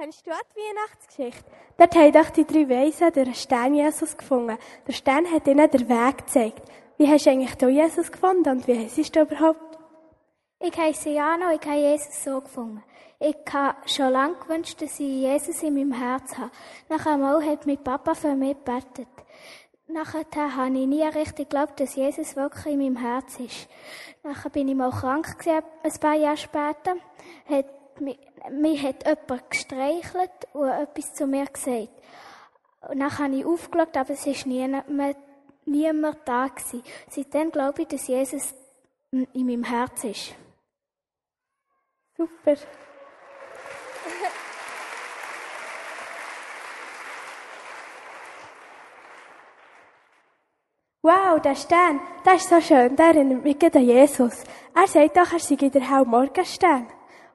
[0.00, 1.50] Kennst du auch die Weihnachtsgeschichte?
[1.76, 4.56] Dort haben doch die drei Weisen den Stern Jesus gefunden.
[4.86, 6.62] Der Stern hat ihnen den Weg gezeigt.
[6.98, 9.76] Wie hast du eigentlich du Jesus gefunden und wie heisst du überhaupt?
[10.60, 12.84] Ich heiße Jana und ich habe Jesus so gefunden.
[13.18, 16.52] Ich habe schon lange gewünscht, dass ich Jesus in meinem Herz habe.
[16.88, 19.08] Nach einmal hat mein Papa für mich gebetet.
[19.88, 23.68] Nachher habe ich nie richtig geglaubt, dass Jesus wirklich in meinem Herz ist.
[24.22, 26.94] Nachher bin ich mal krank gewesen, ein paar Jahre später.
[27.48, 31.88] Hat mich hat jemand gestreichelt und etwas zu mir gesagt.
[32.88, 35.16] Und dann habe ich aufgeschaut, aber es war niemand,
[35.64, 36.48] niemand da.
[36.48, 36.82] Gewesen.
[37.10, 38.54] Seitdem glaube ich, dass Jesus
[39.10, 40.34] in meinem Herz ist.
[42.16, 42.56] Super.
[51.00, 54.44] Wow, der Stern, der ist so schön, der erinnert mich an Jesus.
[54.74, 56.86] Er sagt doch, er sei der helle Morgenstern.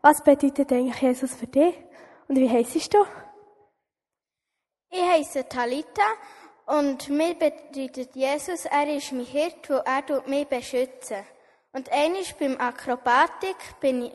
[0.06, 1.74] Was bedeutet eigentlich Jesus für dich?
[2.28, 3.06] Und wie heisst du?
[4.90, 6.02] Ich heiße Talita
[6.66, 11.24] und mir bedeutet Jesus, er ist mein Hirt, wo er mich beschützen.
[11.72, 14.12] Und eines beim Akrobatik bin ich,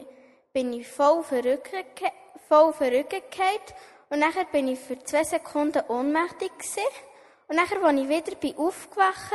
[0.53, 1.73] bin ich voll verrückt,
[2.49, 3.33] voll verrückt
[4.11, 6.83] und nachher bin ich für zwei Sekunden ohnmächtig gewesen.
[7.49, 9.33] Und nachher, als ich wieder bin aufgewacht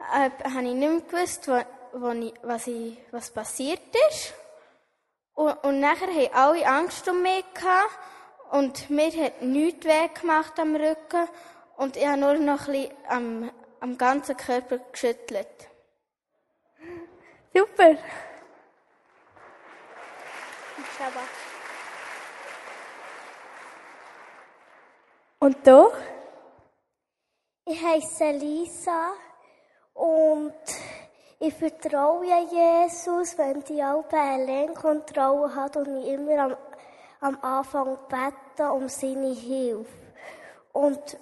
[0.00, 1.60] äh, habe ich nicht mehr gewusst, wo,
[2.00, 4.34] wo ich, was, ich, was passiert ist.
[5.34, 7.98] Und, und nachher haben alle Angst um mich gehabt.
[8.50, 11.28] Und mir hat nichts weh gemacht am Rücken.
[11.76, 15.68] Und ich habe nur noch ein bisschen am, am ganzen Körper geschüttelt.
[17.52, 17.96] Super.
[25.40, 25.90] Und du?
[27.66, 29.12] Ich heiße Lisa
[29.94, 30.54] und
[31.46, 36.56] ich vertraue Jesus, wenn die Alpe allein Kontrolle hat und ich immer am,
[37.20, 39.86] am Anfang bete um seine Hilfe.
[40.72, 41.18] Und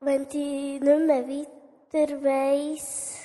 [0.00, 3.18] wenn die nicht mehr weiter weiss,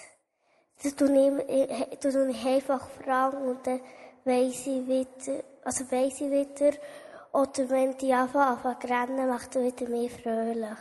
[0.84, 3.82] dann tue ich, tue ich einfach fragen und dann
[4.24, 6.78] weiss ich wieder, also weiss ich wieder,
[7.34, 10.80] oder wenn die anfangen, anfangen zu rennen, macht er wieder mehr fröhlich.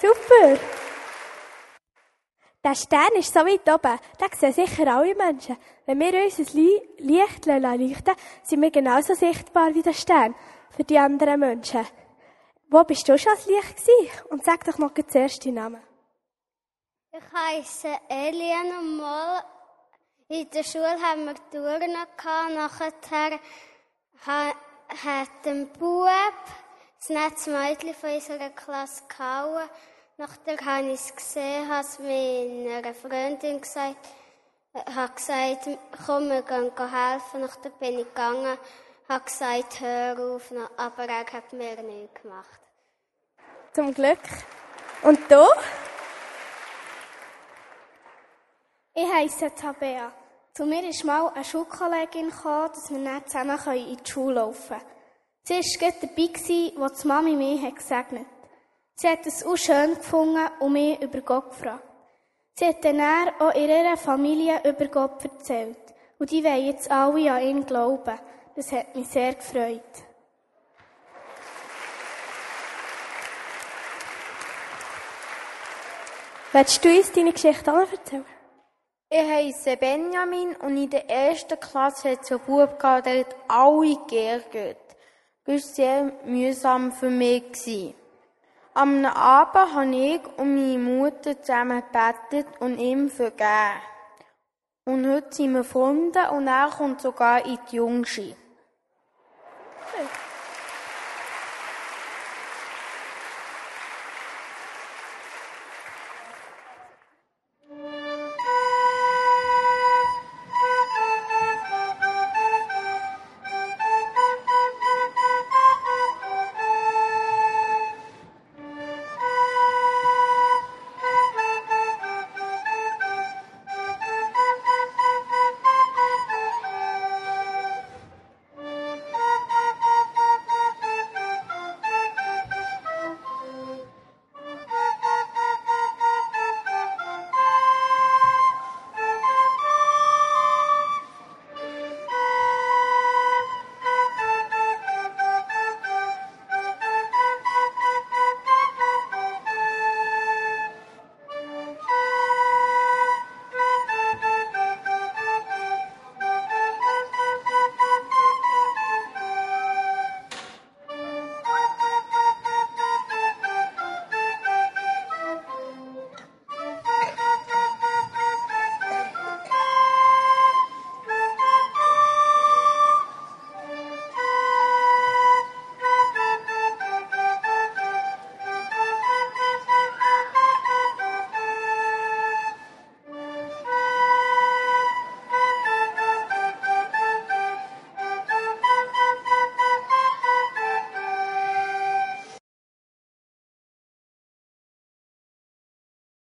[0.00, 0.87] Super!
[2.64, 5.56] Der Stern ist so weit oben, den sehen sicher alle Menschen.
[5.86, 10.34] Wenn wir uns ein Licht leuchten, sind wir genauso sichtbar wie der Stern
[10.70, 11.86] für die anderen Menschen.
[12.68, 14.28] Wo bist du schon als Licht gewesen?
[14.30, 15.82] Und sag doch noch zuerst deinen Namen.
[17.12, 19.42] Ich heiße Eliane Moll.
[20.28, 22.54] In der Schule haben wir Touren gehabt.
[22.54, 22.92] Nachher
[24.26, 26.08] hat ein Bub
[26.98, 29.70] das Netzmädchen von unserer Klasse gehauen.
[30.20, 34.04] Nachdem habe ich es gesehen, habe es meiner Freundin gesagt,
[34.74, 35.68] habe gesagt,
[36.04, 37.40] komm, wir gehen helfen.
[37.40, 38.58] Nachdem bin ich gegangen,
[39.08, 42.60] habe gesagt, hör auf, aber er hat mir nichts gemacht.
[43.72, 44.18] Zum Glück.
[45.02, 45.46] Und du?
[48.94, 50.10] Ich heiße Tabea.
[50.52, 54.78] Zu mir ist mal eine Schulkollegin gekommen, dass wir dann zusammen in die Schule laufen
[54.78, 54.82] können.
[55.44, 58.37] Sie war gerade dabei, als die Mami mich gesegnet hat.
[59.00, 61.84] Sie hat es auch schön gefunden und mich über Gott gefragt.
[62.54, 63.00] Sie hat dann
[63.38, 65.78] auch ihrer Familie über Gott erzählt.
[66.18, 68.18] Und die wollen jetzt alle an ihn glauben.
[68.56, 69.82] Das hat mich sehr gefreut.
[76.50, 78.24] Willst du uns deine Geschichte auch erzählen?
[79.10, 83.36] Ich heiße Benjamin und in der ersten Klasse hat es einen Bub gehabt, der hat
[83.46, 84.96] alle geärgert.
[85.44, 87.94] Das war sehr mühsam für mich.
[88.74, 93.80] Am Abend habe ich und meine Mutter zusammen gebetet und ihm vergeben.
[94.84, 98.34] Und heute sind wir Freunde und er kommt sogar in die Jungschi.